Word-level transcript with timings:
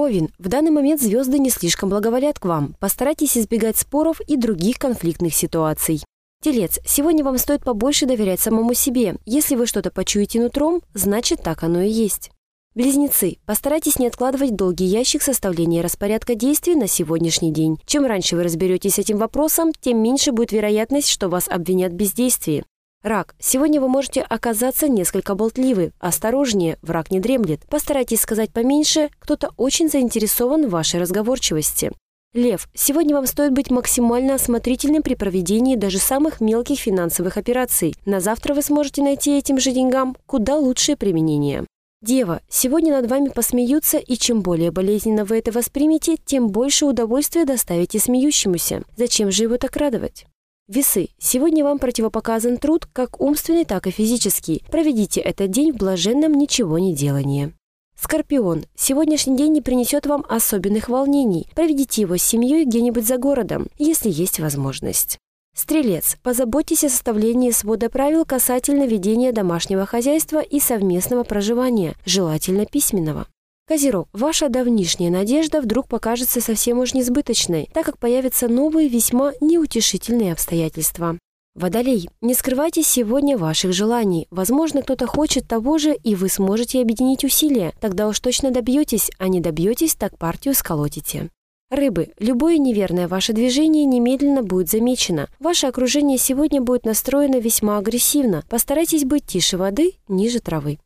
Овен, 0.00 0.30
в 0.38 0.48
данный 0.48 0.70
момент 0.70 1.00
звезды 1.00 1.38
не 1.38 1.50
слишком 1.50 1.90
благоволят 1.90 2.38
к 2.38 2.46
вам. 2.46 2.74
Постарайтесь 2.80 3.36
избегать 3.36 3.76
споров 3.76 4.20
и 4.26 4.36
других 4.36 4.78
конфликтных 4.78 5.34
ситуаций. 5.34 6.02
Телец, 6.42 6.78
сегодня 6.86 7.22
вам 7.22 7.36
стоит 7.36 7.62
побольше 7.62 8.06
доверять 8.06 8.40
самому 8.40 8.72
себе. 8.72 9.16
Если 9.26 9.56
вы 9.56 9.66
что-то 9.66 9.90
почуете 9.90 10.40
нутром, 10.40 10.80
значит 10.94 11.42
так 11.42 11.62
оно 11.62 11.82
и 11.82 11.90
есть. 11.90 12.30
Близнецы, 12.74 13.36
постарайтесь 13.44 13.98
не 13.98 14.06
откладывать 14.06 14.56
долгий 14.56 14.86
ящик 14.86 15.20
составления 15.20 15.82
распорядка 15.82 16.34
действий 16.34 16.76
на 16.76 16.86
сегодняшний 16.86 17.52
день. 17.52 17.78
Чем 17.84 18.06
раньше 18.06 18.36
вы 18.36 18.44
разберетесь 18.44 18.94
с 18.94 18.98
этим 18.98 19.18
вопросом, 19.18 19.72
тем 19.80 20.02
меньше 20.02 20.32
будет 20.32 20.52
вероятность, 20.52 21.08
что 21.08 21.28
вас 21.28 21.46
обвинят 21.46 21.92
в 21.92 21.96
бездействии. 21.96 22.64
Рак, 23.02 23.34
сегодня 23.38 23.80
вы 23.80 23.88
можете 23.88 24.20
оказаться 24.20 24.86
несколько 24.86 25.34
болтливы. 25.34 25.92
Осторожнее, 26.00 26.76
враг 26.82 27.10
не 27.10 27.18
дремлет. 27.18 27.62
Постарайтесь 27.70 28.20
сказать 28.20 28.52
поменьше, 28.52 29.08
кто-то 29.18 29.52
очень 29.56 29.88
заинтересован 29.88 30.66
в 30.66 30.70
вашей 30.70 31.00
разговорчивости. 31.00 31.92
Лев, 32.34 32.68
сегодня 32.74 33.14
вам 33.16 33.26
стоит 33.26 33.52
быть 33.52 33.70
максимально 33.70 34.34
осмотрительным 34.34 35.02
при 35.02 35.14
проведении 35.14 35.76
даже 35.76 35.96
самых 35.96 36.42
мелких 36.42 36.78
финансовых 36.78 37.38
операций. 37.38 37.94
На 38.04 38.20
завтра 38.20 38.52
вы 38.52 38.60
сможете 38.60 39.02
найти 39.02 39.38
этим 39.38 39.58
же 39.58 39.72
деньгам 39.72 40.14
куда 40.26 40.58
лучшее 40.58 40.98
применение. 40.98 41.64
Дева, 42.02 42.42
сегодня 42.50 43.00
над 43.00 43.10
вами 43.10 43.30
посмеются, 43.30 43.96
и 43.96 44.16
чем 44.16 44.42
более 44.42 44.70
болезненно 44.70 45.24
вы 45.24 45.38
это 45.38 45.52
воспримете, 45.52 46.18
тем 46.22 46.48
больше 46.48 46.84
удовольствия 46.84 47.46
доставите 47.46 47.98
смеющемуся. 47.98 48.82
Зачем 48.96 49.30
же 49.30 49.44
его 49.44 49.56
так 49.56 49.74
радовать? 49.76 50.26
Весы. 50.70 51.08
Сегодня 51.18 51.64
вам 51.64 51.80
противопоказан 51.80 52.56
труд, 52.56 52.86
как 52.92 53.20
умственный, 53.20 53.64
так 53.64 53.88
и 53.88 53.90
физический. 53.90 54.62
Проведите 54.70 55.20
этот 55.20 55.50
день 55.50 55.72
в 55.72 55.76
блаженном 55.76 56.32
ничего 56.34 56.78
не 56.78 56.94
делании. 56.94 57.52
Скорпион. 58.00 58.66
Сегодняшний 58.76 59.36
день 59.36 59.50
не 59.50 59.62
принесет 59.62 60.06
вам 60.06 60.24
особенных 60.28 60.88
волнений. 60.88 61.48
Проведите 61.56 62.02
его 62.02 62.16
с 62.16 62.22
семьей 62.22 62.66
где-нибудь 62.66 63.04
за 63.04 63.18
городом, 63.18 63.66
если 63.78 64.10
есть 64.10 64.38
возможность. 64.38 65.18
Стрелец, 65.56 66.16
позаботьтесь 66.22 66.84
о 66.84 66.88
составлении 66.88 67.50
свода 67.50 67.90
правил 67.90 68.24
касательно 68.24 68.86
ведения 68.86 69.32
домашнего 69.32 69.86
хозяйства 69.86 70.40
и 70.40 70.60
совместного 70.60 71.24
проживания, 71.24 71.96
желательно 72.06 72.64
письменного. 72.64 73.26
Козерог, 73.70 74.08
ваша 74.12 74.48
давнишняя 74.48 75.12
надежда 75.12 75.60
вдруг 75.60 75.86
покажется 75.86 76.40
совсем 76.40 76.80
уж 76.80 76.92
несбыточной, 76.92 77.70
так 77.72 77.86
как 77.86 77.98
появятся 77.98 78.48
новые 78.48 78.88
весьма 78.88 79.32
неутешительные 79.40 80.32
обстоятельства. 80.32 81.16
Водолей, 81.54 82.08
не 82.20 82.34
скрывайте 82.34 82.82
сегодня 82.82 83.38
ваших 83.38 83.72
желаний. 83.72 84.26
Возможно, 84.32 84.82
кто-то 84.82 85.06
хочет 85.06 85.46
того 85.46 85.78
же, 85.78 85.94
и 85.94 86.16
вы 86.16 86.28
сможете 86.28 86.82
объединить 86.82 87.22
усилия. 87.22 87.72
Тогда 87.80 88.08
уж 88.08 88.18
точно 88.18 88.50
добьетесь, 88.50 89.08
а 89.18 89.28
не 89.28 89.40
добьетесь, 89.40 89.94
так 89.94 90.18
партию 90.18 90.54
сколотите. 90.54 91.30
Рыбы, 91.70 92.08
любое 92.18 92.58
неверное 92.58 93.06
ваше 93.06 93.32
движение 93.32 93.84
немедленно 93.84 94.42
будет 94.42 94.68
замечено. 94.68 95.28
Ваше 95.38 95.68
окружение 95.68 96.18
сегодня 96.18 96.60
будет 96.60 96.84
настроено 96.84 97.38
весьма 97.38 97.78
агрессивно. 97.78 98.42
Постарайтесь 98.50 99.04
быть 99.04 99.26
тише 99.26 99.56
воды, 99.56 99.92
ниже 100.08 100.40
травы. 100.40 100.78